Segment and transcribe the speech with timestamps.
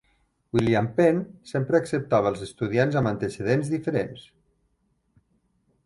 [0.59, 1.19] William Penn
[1.51, 4.29] sempre acceptava als estudiants amb antecedents diferents.